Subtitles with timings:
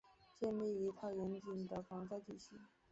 [0.33, 2.59] 建立一套严谨的防灾体系